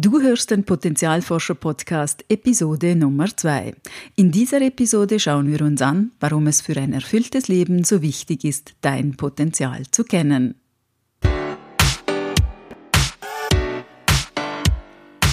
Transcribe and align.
Du 0.00 0.20
hörst 0.20 0.52
den 0.52 0.62
Potenzialforscher 0.62 1.56
Podcast 1.56 2.24
Episode 2.28 2.94
Nummer 2.94 3.36
2. 3.36 3.74
In 4.14 4.30
dieser 4.30 4.60
Episode 4.60 5.18
schauen 5.18 5.50
wir 5.50 5.60
uns 5.62 5.82
an, 5.82 6.12
warum 6.20 6.46
es 6.46 6.60
für 6.60 6.76
ein 6.76 6.92
erfülltes 6.92 7.48
Leben 7.48 7.82
so 7.82 8.00
wichtig 8.00 8.44
ist, 8.44 8.74
dein 8.80 9.16
Potenzial 9.16 9.82
zu 9.90 10.04
kennen. 10.04 10.54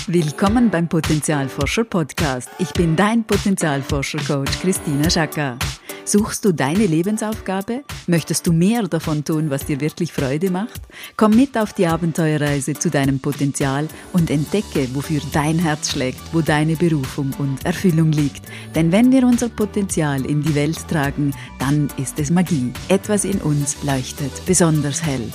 Willkommen 0.08 0.72
beim 0.72 0.90
Potenzialforscher 0.90 1.84
Podcast. 1.84 2.50
Ich 2.58 2.74
bin 2.74 2.96
dein 2.96 3.24
Potenzialforscher 3.24 4.24
Coach 4.26 4.60
Christina 4.62 5.12
Schacker. 5.12 5.60
Suchst 6.08 6.46
du 6.46 6.52
deine 6.52 6.86
Lebensaufgabe? 6.86 7.84
Möchtest 8.06 8.46
du 8.46 8.54
mehr 8.54 8.84
davon 8.84 9.26
tun, 9.26 9.50
was 9.50 9.66
dir 9.66 9.82
wirklich 9.82 10.14
Freude 10.14 10.52
macht? 10.52 10.82
Komm 11.18 11.36
mit 11.36 11.58
auf 11.58 11.74
die 11.74 11.88
Abenteuerreise 11.88 12.76
zu 12.76 12.92
deinem 12.92 13.20
Potenzial 13.20 13.88
und 14.14 14.30
entdecke, 14.30 14.88
wofür 14.94 15.20
dein 15.34 15.58
Herz 15.58 15.90
schlägt, 15.90 16.22
wo 16.32 16.42
deine 16.42 16.76
Berufung 16.76 17.32
und 17.40 17.66
Erfüllung 17.66 18.12
liegt. 18.12 18.44
Denn 18.76 18.92
wenn 18.92 19.12
wir 19.12 19.24
unser 19.24 19.50
Potenzial 19.50 20.24
in 20.28 20.44
die 20.44 20.54
Welt 20.54 20.88
tragen, 20.88 21.34
dann 21.58 21.90
ist 21.98 22.20
es 22.20 22.30
Magie. 22.30 22.72
Etwas 22.88 23.26
in 23.26 23.42
uns 23.42 23.82
leuchtet 23.84 24.46
besonders 24.46 25.04
hell. 25.04 25.32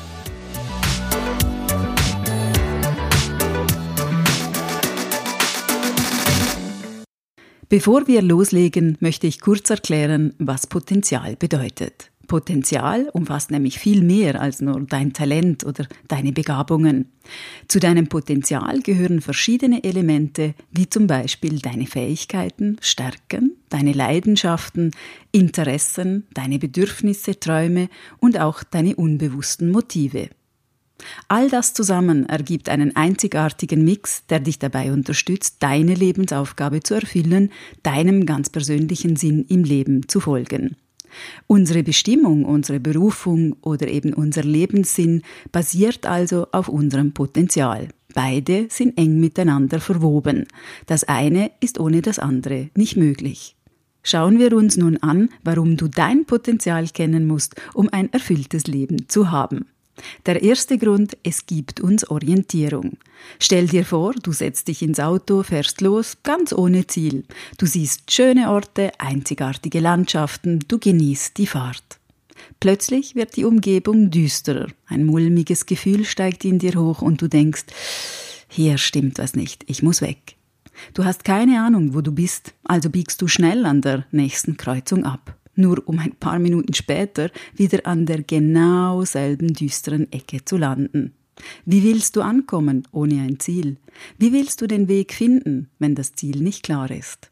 Bevor 7.70 8.08
wir 8.08 8.20
loslegen, 8.20 8.96
möchte 8.98 9.28
ich 9.28 9.40
kurz 9.40 9.70
erklären, 9.70 10.34
was 10.38 10.66
Potenzial 10.66 11.36
bedeutet. 11.36 12.10
Potenzial 12.26 13.08
umfasst 13.12 13.52
nämlich 13.52 13.78
viel 13.78 14.02
mehr 14.02 14.40
als 14.40 14.60
nur 14.60 14.80
dein 14.80 15.12
Talent 15.12 15.64
oder 15.64 15.86
deine 16.08 16.32
Begabungen. 16.32 17.12
Zu 17.68 17.78
deinem 17.78 18.08
Potenzial 18.08 18.80
gehören 18.80 19.20
verschiedene 19.20 19.84
Elemente, 19.84 20.54
wie 20.72 20.90
zum 20.90 21.06
Beispiel 21.06 21.60
deine 21.60 21.86
Fähigkeiten, 21.86 22.76
Stärken, 22.80 23.56
deine 23.68 23.92
Leidenschaften, 23.92 24.90
Interessen, 25.30 26.26
deine 26.34 26.58
Bedürfnisse, 26.58 27.38
Träume 27.38 27.88
und 28.18 28.36
auch 28.40 28.64
deine 28.64 28.96
unbewussten 28.96 29.70
Motive. 29.70 30.28
All 31.28 31.48
das 31.48 31.74
zusammen 31.74 32.28
ergibt 32.28 32.68
einen 32.68 32.96
einzigartigen 32.96 33.84
Mix, 33.84 34.24
der 34.26 34.40
dich 34.40 34.58
dabei 34.58 34.92
unterstützt, 34.92 35.56
deine 35.60 35.94
Lebensaufgabe 35.94 36.80
zu 36.80 36.94
erfüllen, 36.94 37.50
deinem 37.82 38.26
ganz 38.26 38.50
persönlichen 38.50 39.16
Sinn 39.16 39.44
im 39.48 39.64
Leben 39.64 40.08
zu 40.08 40.20
folgen. 40.20 40.76
Unsere 41.46 41.82
Bestimmung, 41.82 42.44
unsere 42.44 42.80
Berufung 42.80 43.56
oder 43.62 43.88
eben 43.88 44.14
unser 44.14 44.42
Lebenssinn 44.42 45.22
basiert 45.50 46.06
also 46.06 46.46
auf 46.52 46.68
unserem 46.68 47.12
Potenzial. 47.12 47.88
Beide 48.14 48.66
sind 48.68 48.98
eng 48.98 49.20
miteinander 49.20 49.80
verwoben. 49.80 50.46
Das 50.86 51.04
eine 51.04 51.50
ist 51.60 51.78
ohne 51.78 52.02
das 52.02 52.18
andere 52.18 52.70
nicht 52.76 52.96
möglich. 52.96 53.56
Schauen 54.02 54.38
wir 54.38 54.56
uns 54.56 54.76
nun 54.76 54.96
an, 54.98 55.28
warum 55.44 55.76
du 55.76 55.86
dein 55.88 56.24
Potenzial 56.24 56.88
kennen 56.88 57.26
musst, 57.26 57.56
um 57.74 57.88
ein 57.92 58.12
erfülltes 58.12 58.66
Leben 58.66 59.08
zu 59.08 59.30
haben. 59.30 59.66
Der 60.26 60.42
erste 60.42 60.78
Grund, 60.78 61.16
es 61.22 61.46
gibt 61.46 61.80
uns 61.80 62.08
Orientierung. 62.08 62.98
Stell 63.38 63.66
dir 63.66 63.84
vor, 63.84 64.14
du 64.14 64.32
setzt 64.32 64.68
dich 64.68 64.82
ins 64.82 65.00
Auto, 65.00 65.42
fährst 65.42 65.80
los, 65.80 66.18
ganz 66.22 66.52
ohne 66.52 66.86
Ziel. 66.86 67.24
Du 67.58 67.66
siehst 67.66 68.10
schöne 68.10 68.50
Orte, 68.50 68.92
einzigartige 68.98 69.80
Landschaften, 69.80 70.60
du 70.68 70.78
genießt 70.78 71.36
die 71.38 71.46
Fahrt. 71.46 71.98
Plötzlich 72.58 73.14
wird 73.14 73.36
die 73.36 73.44
Umgebung 73.44 74.10
düsterer, 74.10 74.68
ein 74.86 75.04
mulmiges 75.04 75.66
Gefühl 75.66 76.04
steigt 76.04 76.44
in 76.44 76.58
dir 76.58 76.74
hoch 76.74 77.02
und 77.02 77.20
du 77.20 77.28
denkst, 77.28 77.64
hier 78.48 78.78
stimmt 78.78 79.18
was 79.18 79.34
nicht, 79.34 79.64
ich 79.66 79.82
muss 79.82 80.02
weg. 80.02 80.36
Du 80.94 81.04
hast 81.04 81.24
keine 81.24 81.62
Ahnung, 81.62 81.94
wo 81.94 82.00
du 82.00 82.12
bist, 82.12 82.54
also 82.64 82.88
biegst 82.88 83.20
du 83.20 83.28
schnell 83.28 83.66
an 83.66 83.82
der 83.82 84.06
nächsten 84.10 84.56
Kreuzung 84.56 85.04
ab 85.04 85.39
nur 85.54 85.86
um 85.86 85.98
ein 85.98 86.12
paar 86.12 86.38
Minuten 86.38 86.74
später 86.74 87.30
wieder 87.54 87.86
an 87.86 88.06
der 88.06 88.22
genau 88.22 89.04
selben 89.04 89.52
düsteren 89.52 90.10
Ecke 90.12 90.44
zu 90.44 90.56
landen. 90.56 91.14
Wie 91.64 91.82
willst 91.82 92.16
du 92.16 92.22
ankommen 92.22 92.86
ohne 92.92 93.22
ein 93.22 93.40
Ziel? 93.40 93.78
Wie 94.18 94.32
willst 94.32 94.60
du 94.60 94.66
den 94.66 94.88
Weg 94.88 95.14
finden, 95.14 95.70
wenn 95.78 95.94
das 95.94 96.12
Ziel 96.14 96.40
nicht 96.42 96.62
klar 96.62 96.90
ist? 96.90 97.29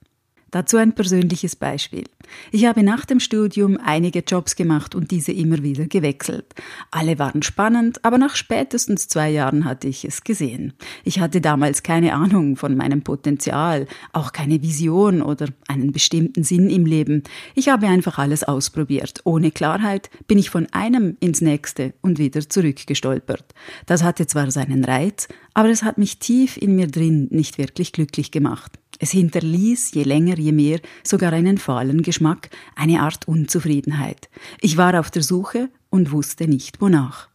Dazu 0.50 0.78
ein 0.78 0.94
persönliches 0.94 1.56
Beispiel. 1.56 2.04
Ich 2.52 2.66
habe 2.66 2.82
nach 2.82 3.04
dem 3.04 3.20
Studium 3.20 3.78
einige 3.82 4.20
Jobs 4.20 4.56
gemacht 4.56 4.94
und 4.94 5.10
diese 5.10 5.32
immer 5.32 5.62
wieder 5.62 5.86
gewechselt. 5.86 6.54
Alle 6.90 7.18
waren 7.18 7.42
spannend, 7.42 8.04
aber 8.04 8.18
nach 8.18 8.36
spätestens 8.36 9.08
zwei 9.08 9.30
Jahren 9.30 9.64
hatte 9.64 9.88
ich 9.88 10.04
es 10.04 10.24
gesehen. 10.24 10.72
Ich 11.04 11.20
hatte 11.20 11.40
damals 11.40 11.82
keine 11.82 12.14
Ahnung 12.14 12.56
von 12.56 12.76
meinem 12.76 13.02
Potenzial, 13.02 13.86
auch 14.12 14.32
keine 14.32 14.62
Vision 14.62 15.22
oder 15.22 15.46
einen 15.68 15.92
bestimmten 15.92 16.44
Sinn 16.44 16.70
im 16.70 16.86
Leben. 16.86 17.22
Ich 17.54 17.68
habe 17.68 17.86
einfach 17.86 18.18
alles 18.18 18.44
ausprobiert. 18.44 19.20
Ohne 19.24 19.50
Klarheit 19.50 20.10
bin 20.26 20.38
ich 20.38 20.50
von 20.50 20.66
einem 20.72 21.16
ins 21.20 21.40
nächste 21.40 21.94
und 22.00 22.18
wieder 22.18 22.48
zurückgestolpert. 22.48 23.54
Das 23.86 24.02
hatte 24.02 24.26
zwar 24.26 24.50
seinen 24.50 24.84
Reiz, 24.84 25.28
aber 25.54 25.70
es 25.70 25.82
hat 25.82 25.98
mich 25.98 26.18
tief 26.18 26.56
in 26.56 26.76
mir 26.76 26.86
drin 26.86 27.28
nicht 27.30 27.58
wirklich 27.58 27.92
glücklich 27.92 28.30
gemacht. 28.30 28.78
Es 28.98 29.12
hinterließ 29.12 29.92
je 29.92 30.02
länger, 30.02 30.38
je 30.38 30.52
mehr 30.52 30.80
sogar 31.04 31.32
einen 31.32 31.58
fahlen 31.58 32.02
Geschmack, 32.02 32.50
eine 32.74 33.00
Art 33.00 33.28
Unzufriedenheit. 33.28 34.28
Ich 34.60 34.76
war 34.76 34.98
auf 34.98 35.10
der 35.10 35.22
Suche 35.22 35.70
und 35.90 36.12
wusste 36.12 36.48
nicht 36.48 36.80
wonach. 36.80 37.28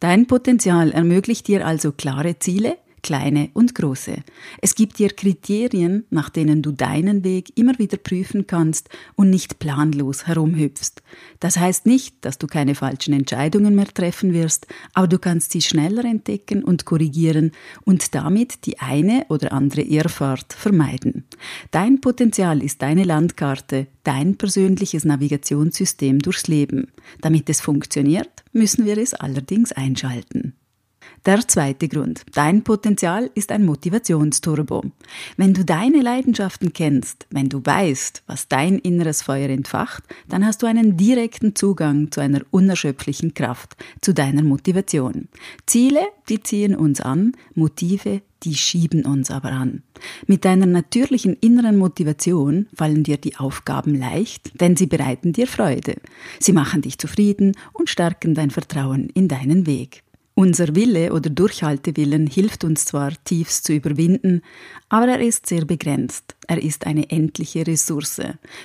Dein 0.00 0.26
Potenzial 0.26 0.92
ermöglicht 0.92 1.48
dir 1.48 1.66
also 1.66 1.92
klare 1.92 2.38
Ziele, 2.38 2.76
kleine 3.02 3.50
und 3.54 3.74
große. 3.74 4.16
Es 4.60 4.74
gibt 4.74 4.98
dir 4.98 5.10
Kriterien, 5.10 6.04
nach 6.10 6.28
denen 6.28 6.62
du 6.62 6.72
deinen 6.72 7.24
Weg 7.24 7.56
immer 7.58 7.78
wieder 7.78 7.96
prüfen 7.96 8.46
kannst 8.46 8.88
und 9.16 9.30
nicht 9.30 9.58
planlos 9.58 10.26
herumhüpfst. 10.26 11.02
Das 11.40 11.56
heißt 11.56 11.86
nicht, 11.86 12.24
dass 12.24 12.38
du 12.38 12.46
keine 12.46 12.74
falschen 12.74 13.14
Entscheidungen 13.14 13.74
mehr 13.74 13.86
treffen 13.86 14.32
wirst, 14.32 14.66
aber 14.94 15.06
du 15.08 15.18
kannst 15.18 15.52
sie 15.52 15.62
schneller 15.62 16.04
entdecken 16.04 16.64
und 16.64 16.84
korrigieren 16.84 17.52
und 17.84 18.14
damit 18.14 18.66
die 18.66 18.78
eine 18.78 19.26
oder 19.28 19.52
andere 19.52 19.82
Irrfahrt 19.82 20.52
vermeiden. 20.52 21.24
Dein 21.70 22.00
Potenzial 22.00 22.62
ist 22.62 22.82
deine 22.82 23.04
Landkarte, 23.04 23.86
dein 24.04 24.36
persönliches 24.36 25.04
Navigationssystem 25.04 26.18
durchs 26.18 26.48
Leben. 26.48 26.88
Damit 27.20 27.48
es 27.50 27.60
funktioniert, 27.60 28.44
müssen 28.52 28.84
wir 28.84 28.98
es 28.98 29.14
allerdings 29.14 29.72
einschalten. 29.72 30.54
Der 31.26 31.46
zweite 31.46 31.88
Grund. 31.88 32.22
Dein 32.32 32.62
Potenzial 32.62 33.30
ist 33.34 33.50
ein 33.50 33.64
Motivationsturbo. 33.64 34.84
Wenn 35.36 35.52
du 35.52 35.64
deine 35.64 36.00
Leidenschaften 36.00 36.72
kennst, 36.72 37.26
wenn 37.30 37.48
du 37.48 37.60
weißt, 37.64 38.22
was 38.26 38.48
dein 38.48 38.78
inneres 38.78 39.22
Feuer 39.22 39.48
entfacht, 39.48 40.04
dann 40.28 40.46
hast 40.46 40.62
du 40.62 40.66
einen 40.66 40.96
direkten 40.96 41.54
Zugang 41.54 42.10
zu 42.12 42.20
einer 42.20 42.40
unerschöpflichen 42.50 43.34
Kraft, 43.34 43.76
zu 44.00 44.14
deiner 44.14 44.42
Motivation. 44.42 45.28
Ziele, 45.66 46.00
die 46.28 46.42
ziehen 46.42 46.74
uns 46.74 47.00
an, 47.00 47.32
Motive, 47.54 48.22
die 48.44 48.54
schieben 48.54 49.04
uns 49.04 49.30
aber 49.30 49.50
an. 49.50 49.82
Mit 50.26 50.44
deiner 50.44 50.66
natürlichen 50.66 51.36
inneren 51.40 51.76
Motivation 51.76 52.68
fallen 52.74 53.02
dir 53.02 53.16
die 53.16 53.36
Aufgaben 53.36 53.94
leicht, 53.96 54.60
denn 54.60 54.76
sie 54.76 54.86
bereiten 54.86 55.32
dir 55.32 55.48
Freude. 55.48 55.96
Sie 56.38 56.52
machen 56.52 56.82
dich 56.82 56.98
zufrieden 56.98 57.56
und 57.72 57.90
stärken 57.90 58.34
dein 58.34 58.50
Vertrauen 58.50 59.08
in 59.10 59.26
deinen 59.26 59.66
Weg. 59.66 60.04
Unser 60.38 60.76
Wille 60.76 61.12
oder 61.12 61.30
Durchhaltewillen 61.30 62.28
hilft 62.28 62.62
uns 62.62 62.84
zwar 62.84 63.12
tiefst 63.24 63.64
zu 63.64 63.72
überwinden, 63.72 64.42
aber 64.88 65.08
er 65.08 65.20
ist 65.20 65.46
sehr 65.46 65.64
begrenzt. 65.64 66.36
Er 66.46 66.62
ist 66.62 66.86
eine 66.86 67.10
endliche 67.10 67.66
Ressource. 67.66 68.20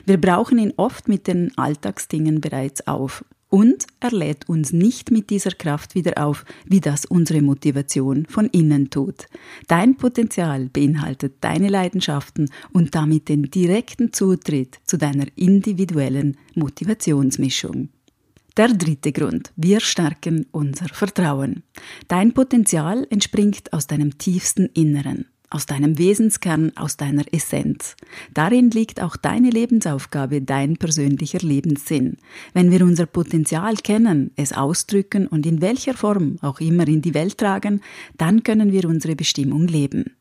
Wir 0.06 0.22
brauchen 0.22 0.60
ihn 0.60 0.74
oft 0.78 1.08
mit 1.08 1.26
den 1.26 1.52
Alltagsdingen 1.58 2.42
bereits 2.42 2.86
auf. 2.86 3.26
Und 3.50 3.88
er 4.00 4.12
lädt 4.12 4.48
uns 4.48 4.72
nicht 4.72 5.10
mit 5.10 5.32
dieser 5.32 5.50
Kraft 5.50 5.96
wieder 5.96 6.24
auf, 6.24 6.46
wie 6.64 6.80
das 6.80 7.06
unsere 7.06 7.42
Motivation 7.42 8.28
von 8.28 8.46
innen 8.50 8.92
tut. 8.92 9.26
Dein 9.68 9.98
Potenzial 9.98 10.70
beinhaltet 10.72 11.38
deine 11.42 11.70
Leidenschaften 11.70 12.52
und 12.72 12.94
damit 12.94 13.30
den 13.30 13.50
direkten 13.50 14.14
Zutritt 14.14 14.78
zu 14.86 15.00
deiner 15.00 15.26
individuellen 15.36 16.38
Motivationsmischung. 16.54 17.90
Der 18.56 18.68
dritte 18.68 19.12
Grund. 19.12 19.52
Wir 19.56 19.80
stärken 19.80 20.46
unser 20.52 20.88
Vertrauen. 20.88 21.64
Dein 22.08 22.34
Potenzial 22.34 23.08
entspringt 23.10 23.74
aus 23.74 23.88
deinem 23.88 24.20
tiefsten 24.20 24.68
Inneren, 24.76 25.26
aus 25.50 25.66
deinem 25.66 25.98
Wesenskern, 25.98 26.72
aus 26.76 26.96
deiner 26.96 27.24
Essenz. 27.34 27.96
Darin 28.32 28.70
liegt 28.70 29.02
auch 29.02 29.16
deine 29.16 29.50
Lebensaufgabe, 29.50 30.44
dein 30.44 30.78
persönlicher 30.78 31.40
Lebenssinn. 31.40 32.18
Wenn 32.54 32.70
wir 32.70 32.84
unser 32.84 33.08
Potenzial 33.08 33.74
kennen, 33.78 34.30
es 34.36 34.54
ausdrücken 34.54 35.26
und 35.26 35.48
in 35.48 35.60
welcher 35.60 35.96
Form 35.96 36.38
auch 36.44 36.60
immer 36.60 36.88
in 36.88 37.02
die 37.02 37.16
Welt 37.16 37.40
tragen, 37.40 37.82
dann 38.20 38.44
können 38.44 38.72
wir 38.72 38.88
unsere 38.88 39.16
Bestimmung 39.16 39.66
leben. 39.66 40.16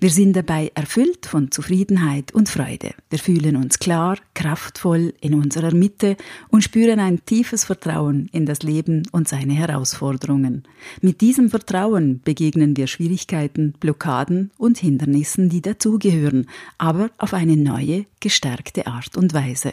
Wir 0.00 0.10
sind 0.10 0.34
dabei 0.34 0.70
erfüllt 0.74 1.26
von 1.26 1.50
Zufriedenheit 1.50 2.32
und 2.32 2.48
Freude. 2.48 2.94
Wir 3.10 3.18
fühlen 3.18 3.56
uns 3.56 3.78
klar, 3.78 4.18
kraftvoll 4.34 5.14
in 5.20 5.34
unserer 5.34 5.74
Mitte 5.74 6.16
und 6.48 6.62
spüren 6.62 7.00
ein 7.00 7.24
tiefes 7.24 7.64
Vertrauen 7.64 8.28
in 8.32 8.46
das 8.46 8.62
Leben 8.62 9.08
und 9.12 9.28
seine 9.28 9.54
Herausforderungen. 9.54 10.64
Mit 11.00 11.20
diesem 11.20 11.50
Vertrauen 11.50 12.20
begegnen 12.22 12.76
wir 12.76 12.86
Schwierigkeiten, 12.86 13.72
Blockaden 13.80 14.50
und 14.58 14.78
Hindernissen, 14.78 15.48
die 15.48 15.62
dazugehören, 15.62 16.48
aber 16.78 17.10
auf 17.18 17.34
eine 17.34 17.56
neue, 17.56 18.06
gestärkte 18.20 18.86
Art 18.86 19.16
und 19.16 19.34
Weise. 19.34 19.72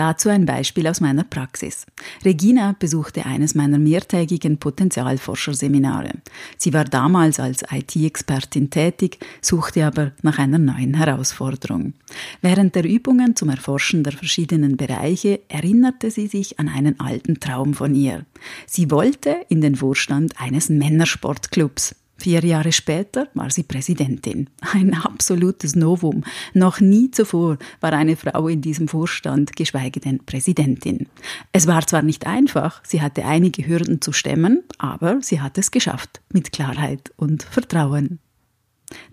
Dazu 0.00 0.30
ein 0.30 0.46
Beispiel 0.46 0.86
aus 0.86 1.02
meiner 1.02 1.24
Praxis. 1.24 1.84
Regina 2.24 2.74
besuchte 2.78 3.26
eines 3.26 3.54
meiner 3.54 3.78
mehrtägigen 3.78 4.56
Potenzialforscherseminare. 4.56 6.12
Sie 6.56 6.72
war 6.72 6.86
damals 6.86 7.38
als 7.38 7.62
IT-Expertin 7.70 8.70
tätig, 8.70 9.18
suchte 9.42 9.84
aber 9.84 10.12
nach 10.22 10.38
einer 10.38 10.56
neuen 10.56 10.94
Herausforderung. 10.94 11.92
Während 12.40 12.76
der 12.76 12.86
Übungen 12.86 13.36
zum 13.36 13.50
Erforschen 13.50 14.02
der 14.02 14.14
verschiedenen 14.14 14.78
Bereiche 14.78 15.40
erinnerte 15.48 16.10
sie 16.10 16.28
sich 16.28 16.58
an 16.58 16.70
einen 16.70 16.98
alten 16.98 17.38
Traum 17.38 17.74
von 17.74 17.94
ihr. 17.94 18.24
Sie 18.66 18.90
wollte 18.90 19.36
in 19.50 19.60
den 19.60 19.76
Vorstand 19.76 20.32
eines 20.40 20.70
Männersportclubs. 20.70 21.94
Vier 22.20 22.44
Jahre 22.44 22.70
später 22.70 23.28
war 23.32 23.48
sie 23.48 23.62
Präsidentin. 23.62 24.50
Ein 24.60 24.92
absolutes 24.92 25.74
Novum. 25.74 26.22
Noch 26.52 26.78
nie 26.78 27.10
zuvor 27.10 27.56
war 27.80 27.94
eine 27.94 28.14
Frau 28.14 28.46
in 28.46 28.60
diesem 28.60 28.88
Vorstand, 28.88 29.56
geschweige 29.56 30.00
denn 30.00 30.18
Präsidentin. 30.26 31.08
Es 31.52 31.66
war 31.66 31.86
zwar 31.86 32.02
nicht 32.02 32.26
einfach, 32.26 32.82
sie 32.84 33.00
hatte 33.00 33.24
einige 33.24 33.66
Hürden 33.66 34.02
zu 34.02 34.12
stemmen, 34.12 34.64
aber 34.76 35.22
sie 35.22 35.40
hat 35.40 35.56
es 35.56 35.70
geschafft, 35.70 36.20
mit 36.30 36.52
Klarheit 36.52 37.10
und 37.16 37.42
Vertrauen. 37.42 38.18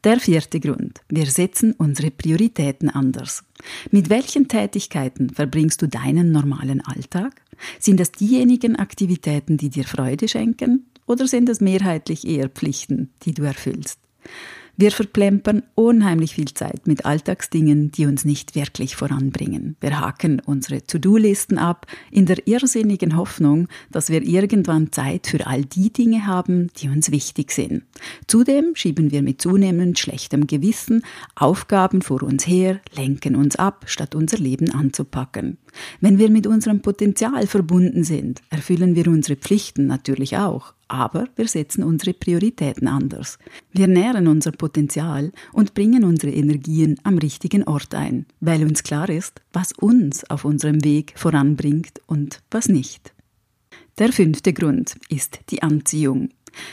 Der 0.04 0.20
vierte 0.20 0.60
Grund. 0.60 1.00
Wir 1.08 1.28
setzen 1.28 1.72
unsere 1.78 2.12
Prioritäten 2.12 2.90
anders. 2.90 3.46
Mit 3.90 4.10
welchen 4.10 4.50
Tätigkeiten 4.50 5.30
verbringst 5.30 5.82
du 5.82 5.88
deinen 5.88 6.34
normalen 6.34 6.82
Alltag? 6.82 7.42
Sind 7.80 8.02
das 8.02 8.12
diejenigen 8.12 8.76
Aktivitäten, 8.76 9.56
die 9.56 9.70
dir 9.70 9.86
Freude 9.86 10.28
schenken? 10.28 10.88
Oder 11.08 11.28
sind 11.28 11.50
es 11.50 11.62
mehrheitlich 11.62 12.28
eher 12.28 12.50
Pflichten, 12.50 13.10
die 13.24 13.34
du 13.34 13.44
erfüllst? 13.44 14.00
Wir 14.80 14.92
verplempern 14.92 15.64
unheimlich 15.74 16.36
viel 16.36 16.54
Zeit 16.54 16.86
mit 16.86 17.04
Alltagsdingen, 17.04 17.92
die 17.92 18.06
uns 18.06 18.26
nicht 18.26 18.54
wirklich 18.54 18.96
voranbringen. 18.96 19.76
Wir 19.82 20.00
haken 20.00 20.40
unsere 20.46 20.84
To-Do-Listen 20.84 21.58
ab, 21.58 21.88
in 22.12 22.28
der 22.28 22.48
irrsinnigen 22.48 23.18
Hoffnung, 23.18 23.70
dass 23.90 24.12
wir 24.12 24.22
irgendwann 24.22 24.92
Zeit 24.92 25.26
für 25.26 25.48
all 25.48 25.66
die 25.66 25.92
Dinge 25.92 26.28
haben, 26.28 26.68
die 26.78 26.90
uns 26.90 27.10
wichtig 27.10 27.54
sind. 27.54 27.86
Zudem 28.28 28.76
schieben 28.76 29.10
wir 29.10 29.24
mit 29.24 29.42
zunehmend 29.42 29.98
schlechtem 29.98 30.46
Gewissen 30.46 31.02
Aufgaben 31.34 32.04
vor 32.04 32.22
uns 32.22 32.46
her, 32.46 32.80
lenken 32.96 33.36
uns 33.36 33.56
ab, 33.56 33.86
statt 33.88 34.14
unser 34.14 34.38
Leben 34.38 34.70
anzupacken. 34.70 35.58
Wenn 36.02 36.20
wir 36.20 36.30
mit 36.30 36.46
unserem 36.46 36.84
Potenzial 36.84 37.48
verbunden 37.48 38.04
sind, 38.04 38.44
erfüllen 38.52 38.96
wir 38.96 39.08
unsere 39.08 39.38
Pflichten 39.38 39.88
natürlich 39.88 40.38
auch 40.38 40.77
aber 40.88 41.28
wir 41.36 41.48
setzen 41.48 41.84
unsere 41.84 42.14
Prioritäten 42.14 42.88
anders. 42.88 43.38
Wir 43.72 43.88
nähren 43.88 44.28
unser 44.28 44.52
Potenzial 44.52 45.32
und 45.54 45.74
bringen 45.74 46.04
unsere 46.04 46.34
Energien 46.34 47.00
am 47.04 47.18
richtigen 47.18 47.64
Ort 47.64 47.94
ein, 47.94 48.26
weil 48.40 48.64
uns 48.64 48.84
klar 48.84 49.10
ist, 49.10 49.42
was 49.54 49.74
uns 49.74 50.30
auf 50.30 50.46
unserem 50.46 50.84
Weg 50.84 51.14
voranbringt 51.16 52.02
und 52.08 52.42
was 52.52 52.68
nicht. 52.68 53.14
Der 53.98 54.14
fünfte 54.14 54.54
Grund 54.54 54.96
ist 55.10 55.40
die 55.50 55.64
Anziehung. 55.64 56.30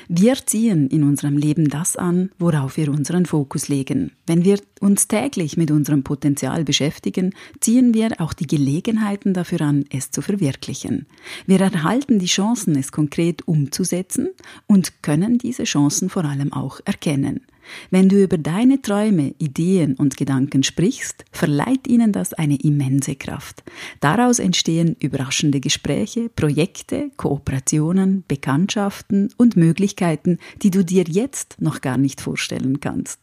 Wir 0.08 0.34
ziehen 0.46 0.88
in 0.88 1.02
unserem 1.02 1.36
Leben 1.36 1.68
das 1.68 1.96
an, 1.96 2.30
worauf 2.38 2.76
wir 2.76 2.90
unseren 2.90 3.26
Fokus 3.26 3.68
legen. 3.68 4.12
Wenn 4.26 4.44
wir 4.44 4.58
uns 4.80 5.08
täglich 5.08 5.56
mit 5.56 5.70
unserem 5.70 6.02
Potenzial 6.02 6.64
beschäftigen, 6.64 7.34
ziehen 7.60 7.94
wir 7.94 8.20
auch 8.20 8.32
die 8.32 8.46
Gelegenheiten 8.46 9.34
dafür 9.34 9.62
an, 9.62 9.84
es 9.90 10.10
zu 10.10 10.22
verwirklichen. 10.22 11.06
Wir 11.46 11.60
erhalten 11.60 12.18
die 12.18 12.26
Chancen, 12.26 12.76
es 12.76 12.92
konkret 12.92 13.46
umzusetzen 13.46 14.28
und 14.66 15.02
können 15.02 15.38
diese 15.38 15.64
Chancen 15.64 16.08
vor 16.08 16.24
allem 16.24 16.52
auch 16.52 16.80
erkennen. 16.84 17.40
Wenn 17.90 18.08
du 18.08 18.22
über 18.22 18.38
deine 18.38 18.82
Träume, 18.82 19.34
Ideen 19.38 19.94
und 19.94 20.16
Gedanken 20.16 20.62
sprichst, 20.62 21.24
verleiht 21.32 21.86
ihnen 21.86 22.12
das 22.12 22.32
eine 22.32 22.56
immense 22.56 23.16
Kraft. 23.16 23.62
Daraus 24.00 24.38
entstehen 24.38 24.96
überraschende 25.00 25.60
Gespräche, 25.60 26.28
Projekte, 26.28 27.10
Kooperationen, 27.16 28.24
Bekanntschaften 28.28 29.30
und 29.36 29.56
Möglichkeiten, 29.56 30.38
die 30.62 30.70
du 30.70 30.84
dir 30.84 31.04
jetzt 31.08 31.56
noch 31.60 31.80
gar 31.80 31.98
nicht 31.98 32.20
vorstellen 32.20 32.80
kannst. 32.80 33.20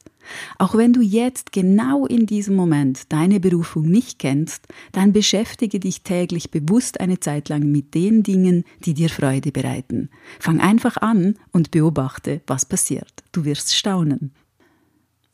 Auch 0.58 0.76
wenn 0.76 0.94
du 0.94 1.02
jetzt 1.02 1.52
genau 1.52 2.06
in 2.06 2.26
diesem 2.26 2.56
Moment 2.56 3.12
deine 3.12 3.40
Berufung 3.40 3.84
nicht 3.84 4.20
kennst, 4.20 4.68
dann 4.92 5.14
beschäftige 5.14 5.80
dich 5.80 6.04
täglich 6.04 6.52
bewusst 6.52 7.00
eine 7.00 7.20
Zeit 7.20 7.50
lang 7.50 7.72
mit 7.72 7.94
den 7.94 8.24
Dingen, 8.24 8.64
die 8.86 8.94
dir 8.94 9.10
Freude 9.10 9.52
bereiten. 9.52 10.10
Fang 10.40 10.60
einfach 10.60 10.98
an 10.98 11.36
und 11.52 11.72
beobachte, 11.72 12.42
was 12.48 12.66
passiert. 12.66 13.24
Du 13.32 13.46
wirst 13.46 13.76
staunen. 13.76 14.32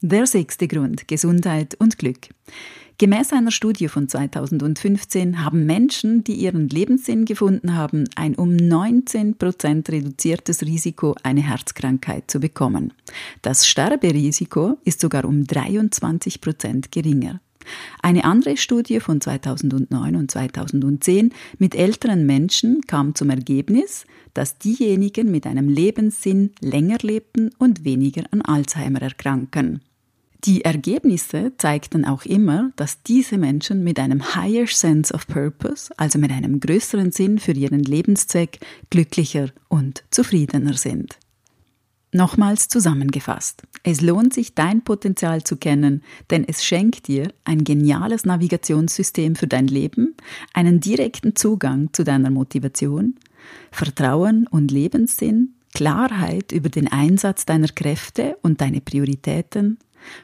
Der 0.02 0.28
sechste 0.28 0.68
Grund, 0.68 1.08
Gesundheit 1.08 1.76
und 1.80 1.98
Glück. 1.98 2.30
Gemäß 3.00 3.32
einer 3.32 3.52
Studie 3.52 3.90
von 3.90 4.10
2015 4.10 5.46
haben 5.46 5.68
Menschen, 5.68 6.24
die 6.24 6.34
ihren 6.34 6.68
Lebenssinn 6.68 7.26
gefunden 7.26 7.76
haben, 7.76 8.06
ein 8.16 8.34
um 8.34 8.56
19 8.56 9.38
Prozent 9.38 9.90
reduziertes 9.90 10.64
Risiko, 10.64 11.16
eine 11.22 11.42
Herzkrankheit 11.42 12.24
zu 12.32 12.40
bekommen. 12.40 12.94
Das 13.44 13.68
Sterberisiko 13.68 14.80
ist 14.84 15.00
sogar 15.00 15.26
um 15.26 15.44
23 15.46 16.42
Prozent 16.42 16.92
geringer. 16.92 17.40
Eine 18.02 18.24
andere 18.24 18.58
Studie 18.58 19.00
von 19.00 19.22
2009 19.22 20.16
und 20.16 20.32
2010 20.32 21.34
mit 21.60 21.76
älteren 21.76 22.26
Menschen 22.26 22.82
kam 22.88 23.14
zum 23.14 23.30
Ergebnis, 23.30 24.08
dass 24.34 24.58
diejenigen 24.58 25.30
mit 25.30 25.46
einem 25.46 25.70
Lebenssinn 25.70 26.52
länger 26.62 26.98
lebten 27.04 27.52
und 27.60 27.86
weniger 27.86 28.24
an 28.32 28.42
Alzheimer 28.42 29.04
erkranken. 29.04 29.82
Die 30.44 30.64
Ergebnisse 30.64 31.54
zeigten 31.58 32.06
auch 32.06 32.24
immer, 32.24 32.72
dass 32.76 33.02
diese 33.02 33.38
Menschen 33.38 33.84
mit 33.84 34.00
einem 34.00 34.36
higher 34.36 34.68
sense 34.68 35.14
of 35.14 35.28
purpose, 35.28 35.92
also 35.98 36.20
mit 36.20 36.32
einem 36.32 36.60
größeren 36.60 37.12
Sinn 37.12 37.40
für 37.40 37.54
ihren 37.54 37.84
Lebenszweck, 37.84 38.60
glücklicher 38.90 39.50
und 39.68 40.04
zufriedener 40.12 40.74
sind. 40.74 41.18
Nochmals 42.14 42.70
zusammengefasst. 42.70 43.64
Es 43.84 44.02
lohnt 44.02 44.34
sich, 44.34 44.56
dein 44.56 44.84
Potenzial 44.84 45.44
zu 45.44 45.58
kennen, 45.58 46.04
denn 46.30 46.48
es 46.48 46.64
schenkt 46.64 47.08
dir 47.08 47.34
ein 47.44 47.64
geniales 47.64 48.26
Navigationssystem 48.26 49.36
für 49.36 49.48
dein 49.48 49.68
Leben, 49.68 50.16
einen 50.54 50.80
direkten 50.80 51.36
Zugang 51.36 51.90
zu 51.92 52.04
deiner 52.04 52.30
Motivation, 52.30 53.16
Vertrauen 53.72 54.48
und 54.48 54.72
Lebenssinn, 54.72 55.54
Klarheit 55.74 56.54
über 56.54 56.70
den 56.70 56.88
Einsatz 56.88 57.46
deiner 57.46 57.68
Kräfte 57.68 58.38
und 58.42 58.62
deine 58.62 58.82
Prioritäten, 58.82 59.78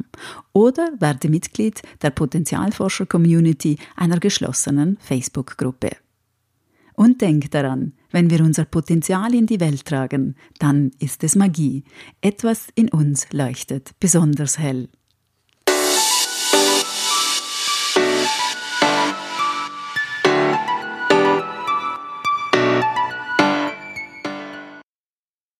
oder 0.54 0.88
werde 0.98 1.28
Mitglied 1.28 1.82
der 2.00 2.10
Potenzialforscher 2.10 3.04
Community 3.04 3.76
einer 3.94 4.18
geschlossenen 4.18 4.96
Facebook-Gruppe. 5.02 5.90
Und 6.94 7.20
denk 7.20 7.50
daran, 7.50 7.92
wenn 8.10 8.30
wir 8.30 8.40
unser 8.40 8.64
Potenzial 8.64 9.34
in 9.34 9.46
die 9.46 9.60
Welt 9.60 9.84
tragen, 9.84 10.34
dann 10.58 10.90
ist 10.98 11.24
es 11.24 11.36
Magie. 11.36 11.84
Etwas 12.20 12.68
in 12.74 12.88
uns 12.88 13.26
leuchtet 13.32 13.92
besonders 14.00 14.58
hell. 14.58 14.88